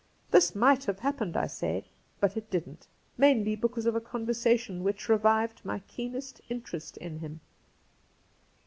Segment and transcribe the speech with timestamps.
[0.31, 1.85] This might have happened, I say;
[2.19, 2.87] but it didn't.
[3.19, 7.39] Mainly because of a conversation which revived my keenest inter est in him.